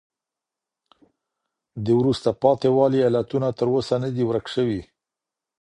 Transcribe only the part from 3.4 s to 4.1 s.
تر اوسه نه